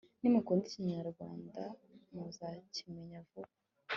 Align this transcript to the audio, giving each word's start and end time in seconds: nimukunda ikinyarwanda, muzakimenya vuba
nimukunda 0.19 0.65
ikinyarwanda, 0.67 1.61
muzakimenya 2.13 3.19
vuba 3.29 3.51